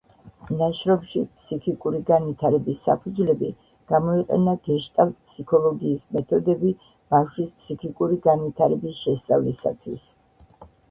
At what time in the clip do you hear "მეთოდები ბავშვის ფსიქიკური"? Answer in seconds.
6.17-8.17